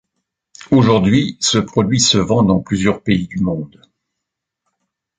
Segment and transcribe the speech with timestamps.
[0.71, 3.79] Aujourd'hui, ce produit se vend dans plusieurs pays du monde.